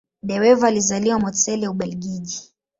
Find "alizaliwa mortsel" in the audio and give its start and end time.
0.67-1.67